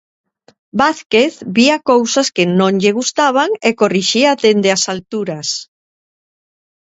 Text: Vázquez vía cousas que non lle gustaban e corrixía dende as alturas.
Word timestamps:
Vázquez 0.79 1.33
vía 1.55 1.77
cousas 1.91 2.27
que 2.35 2.45
non 2.59 2.73
lle 2.81 2.95
gustaban 2.99 3.49
e 3.67 3.69
corrixía 3.81 4.31
dende 4.43 4.69
as 4.77 4.83
alturas. 4.93 5.47